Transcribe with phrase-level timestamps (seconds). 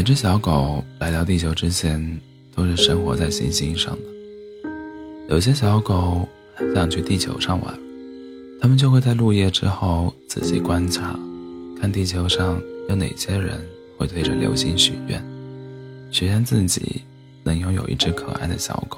[0.00, 2.18] 每只小狗来到地球之前，
[2.56, 5.28] 都是生活在行星上的。
[5.28, 7.78] 有些小狗很想去地球上玩，
[8.62, 11.20] 它们就会在入夜之后仔细观察，
[11.78, 12.58] 看地球上
[12.88, 13.62] 有哪些人
[13.98, 15.22] 会对着流星许愿，
[16.10, 17.02] 许愿自己
[17.44, 18.96] 能拥有一只可爱的小狗。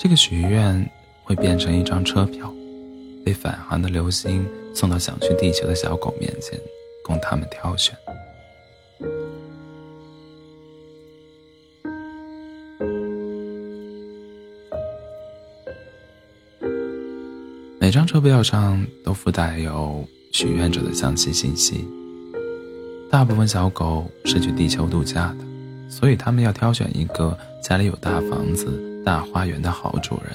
[0.00, 0.84] 这个许愿
[1.22, 2.52] 会变成一张车票，
[3.24, 4.44] 被返航的流星
[4.74, 6.58] 送到想去地球的小狗面前，
[7.04, 7.96] 供他们挑选。
[17.84, 20.02] 每张车票上都附带有
[20.32, 21.86] 许愿者的详细信息。
[23.10, 30.34] 大部分小狗是去地球度假的，所以他们要挑选一个家里有大房子、大花园的好主人，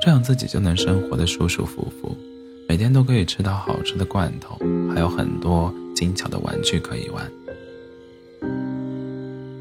[0.00, 2.16] 这样自己就能生活的舒舒服服，
[2.68, 4.56] 每天都可以吃到好吃的罐头，
[4.94, 7.28] 还有很多精巧的玩具可以玩。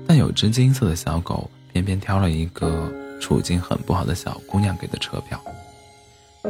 [0.05, 2.87] 但有只金色的小狗偏偏挑了一个
[3.19, 5.43] 处境很不好的小姑娘给的车票。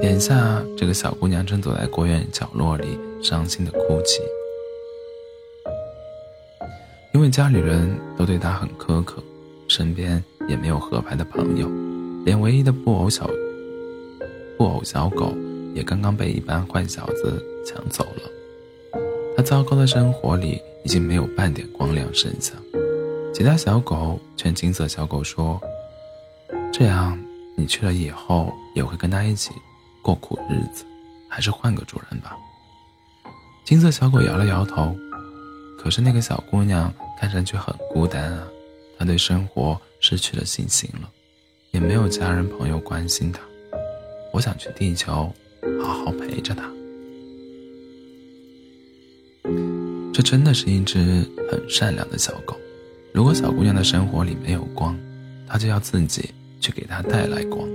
[0.02, 4.22] 眼下，这个小姑娘正走在果园角落里，伤心的哭泣。
[7.14, 9.24] 因为家里人都对她很苛刻，
[9.68, 11.68] 身边也没有合拍的朋友，
[12.24, 13.28] 连唯一的布偶小
[14.56, 15.36] 布偶小狗
[15.74, 19.02] 也刚刚被一帮坏小子抢走了。
[19.36, 22.54] 她糟糕的生活里已经没有半点光亮剩下。
[23.34, 25.60] 其他小狗劝金色小狗说
[26.72, 27.18] ：“这样，
[27.56, 29.52] 你去了以后也会跟他一起。”
[30.08, 30.86] 过苦日子，
[31.28, 32.34] 还是换个主人吧。
[33.66, 34.96] 金色小狗摇了摇头，
[35.78, 38.48] 可是那个小姑娘看上去很孤单啊，
[38.98, 41.10] 她对生活失去了信心了，
[41.72, 43.42] 也没有家人朋友关心她。
[44.32, 45.30] 我想去地球，
[45.84, 46.72] 好好陪着她。
[50.14, 52.56] 这真的是一只很善良的小狗。
[53.14, 54.98] 如果小姑娘的生活里没有光，
[55.46, 57.68] 它就要自己去给她带来光。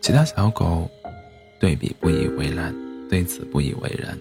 [0.00, 0.90] 其他小狗。
[1.62, 2.74] 对比不以为然，
[3.08, 4.18] 对此不以为然。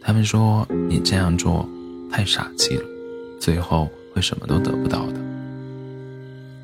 [0.00, 1.68] 他们说你这样做
[2.10, 2.84] 太傻气了，
[3.38, 5.20] 最后会什么都得不到的。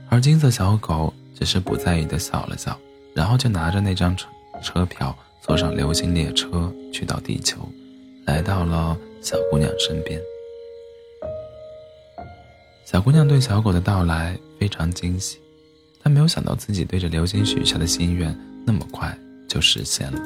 [0.08, 2.74] 而金色小狗只是不在意的笑了笑，
[3.12, 4.26] 然后就拿着那张车
[4.62, 7.58] 车票，坐上流星列车去到地球，
[8.24, 10.18] 来到了小姑娘身边。
[12.86, 15.36] 小姑娘对小狗的到来非常惊喜，
[16.02, 18.34] 她没有想到自己对着流星许下的心愿
[18.64, 19.14] 那么快。
[19.48, 20.20] 就实现了。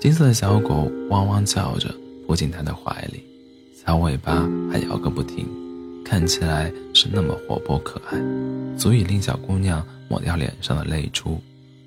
[0.00, 1.92] 金色的小狗汪汪叫着
[2.26, 3.22] 扑进他的怀里，
[3.84, 5.46] 小尾巴还摇个不停，
[6.04, 8.18] 看起来是那么活泼可爱，
[8.76, 11.40] 足以令小姑娘抹掉脸上的泪珠，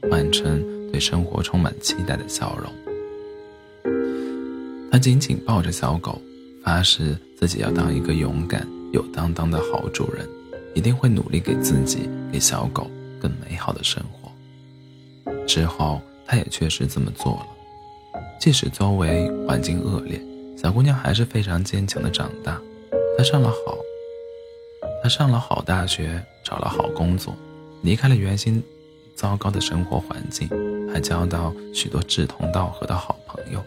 [0.09, 2.71] 换成对生活充满期待的笑容。
[4.91, 6.21] 他紧紧抱着小狗，
[6.65, 10.27] 发誓自己要当一个勇敢有担当的好主人，
[10.75, 12.91] 一定会努力给自己、给小狗
[13.21, 14.20] 更美好的生活。
[15.47, 17.47] 之后，他也确实这么做了。
[18.39, 20.19] 即使周围环境恶劣，
[20.57, 22.59] 小姑娘还是非常坚强的长大。
[23.17, 23.77] 她上了好，
[25.03, 27.35] 她上了好大学，找了好工作，
[27.83, 28.61] 离开了原先
[29.15, 30.49] 糟糕的生活环境，
[30.91, 33.63] 还交到许多志同道合的好朋友。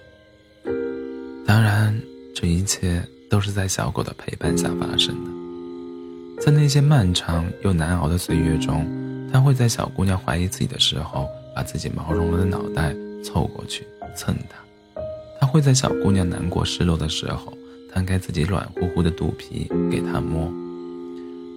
[1.46, 1.96] 当然，
[2.34, 6.42] 这一切都是在小狗的陪伴下发生的。
[6.42, 8.84] 在那些漫长又难熬的岁月中，
[9.32, 11.28] 他会在小姑娘怀疑自己的时候。
[11.54, 15.00] 把自己毛茸茸的脑袋凑过去蹭她，
[15.40, 17.52] 他会在小姑娘难过失落的时候，
[17.92, 20.52] 摊开自己软乎乎的肚皮给她摸，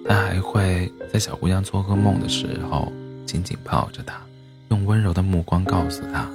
[0.07, 2.91] 他还会在小姑娘做噩梦的时候
[3.25, 4.21] 紧紧抱着她，
[4.69, 6.29] 用温柔的目光告诉她：“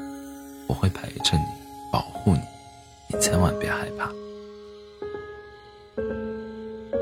[0.67, 1.45] 我会陪着你，
[1.93, 2.41] 保护你，
[3.09, 4.11] 你千万别害怕。”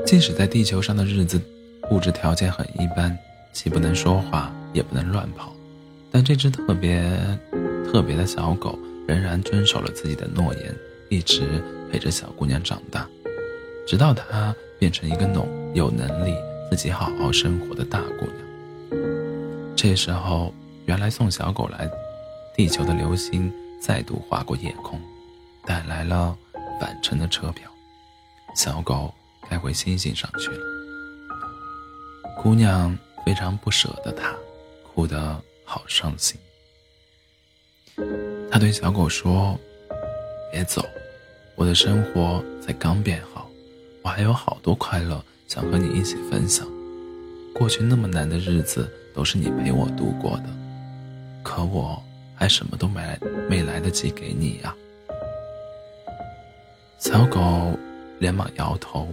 [0.05, 1.41] 即使在地球上的日子，
[1.89, 3.17] 物质条件很一般，
[3.53, 5.53] 既不能说话，也不能乱跑。
[6.11, 7.01] 但这只特别
[7.85, 8.77] 特别的小狗
[9.07, 10.75] 仍然遵守了自己的诺言，
[11.09, 13.07] 一直陪着小姑娘长大，
[13.87, 16.35] 直到她变成一个能有能力
[16.69, 19.75] 自己好好生活的大姑娘。
[19.75, 20.53] 这时候，
[20.85, 21.89] 原来送小狗来
[22.55, 24.99] 地球的流星再度划过夜空，
[25.65, 26.37] 带来了
[26.79, 27.71] 返程的车票，
[28.53, 29.13] 小狗
[29.49, 30.59] 该回星星上去了。
[32.41, 34.35] 姑娘非常不舍得它，
[34.93, 35.41] 哭得。
[35.71, 36.37] 好伤心。
[38.51, 39.57] 他对小狗说
[40.51, 40.85] ：“别走，
[41.55, 43.49] 我的生活才刚变好，
[44.01, 46.67] 我还有好多快乐想和你一起分享。
[47.55, 50.49] 过去那么难的日子都是你陪我度过的，
[51.41, 52.03] 可我
[52.35, 53.17] 还什么都没来
[53.49, 54.75] 没来得及给你呀。”
[56.99, 57.79] 小狗
[58.19, 59.07] 连忙摇头，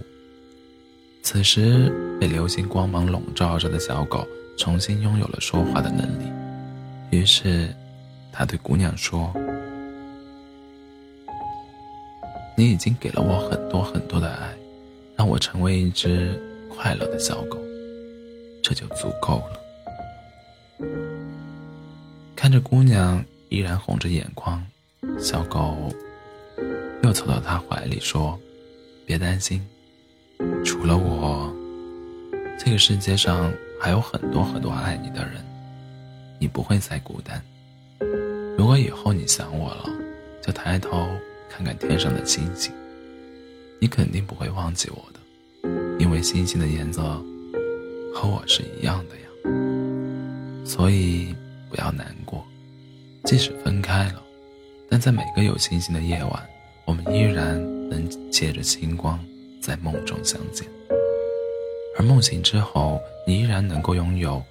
[1.23, 1.89] 此时，
[2.19, 4.27] 被流星光芒笼罩着的小狗
[4.57, 6.29] 重新拥有了说话的能力。
[7.11, 7.73] 于是，
[8.31, 9.33] 他对姑娘说
[12.55, 14.53] ：“你已经给了我很多很多的爱，
[15.15, 16.39] 让我成为一只
[16.69, 17.57] 快乐的小狗，
[18.61, 19.59] 这就足够了。”
[22.35, 24.63] 看着姑娘依然红着眼眶，
[25.19, 25.91] 小狗
[27.01, 28.39] 又凑到他怀里说
[29.05, 29.67] ：“别担心，
[30.63, 31.51] 除了我，
[32.57, 33.51] 这个世界上
[33.81, 35.43] 还有很多很多爱你的人。”
[36.39, 37.43] 你不会再孤单。
[38.57, 39.85] 如果以后你想我了，
[40.41, 41.07] 就抬头
[41.49, 42.73] 看看天上的星星，
[43.79, 45.19] 你肯定不会忘记我的，
[45.99, 47.01] 因为星星的颜色
[48.13, 49.21] 和我是一样的呀。
[50.65, 51.35] 所以
[51.69, 52.45] 不要难过，
[53.25, 54.21] 即使分开了，
[54.89, 56.49] 但在每个有星星的夜晚，
[56.85, 57.57] 我们依然
[57.89, 59.19] 能借着星光
[59.61, 60.67] 在梦中相见。
[61.97, 64.41] 而梦醒之后，你依然能够拥有。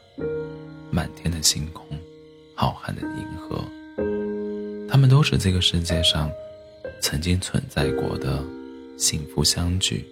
[0.90, 1.86] 满天的星空，
[2.54, 3.62] 浩瀚的银河，
[4.88, 6.30] 他们都是这个世界上
[7.00, 8.42] 曾经存在过的
[8.96, 10.04] 幸福相聚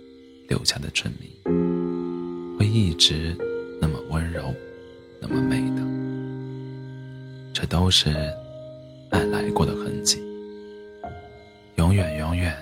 [0.49, 3.37] 留下的证明，会一直
[3.81, 4.55] 那么温柔，
[5.21, 5.83] 那么美的。
[7.53, 8.11] 这都是
[9.11, 10.23] 爱来过的痕迹，
[11.77, 12.55] 永远永远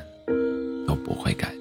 [0.86, 1.53] 都不会改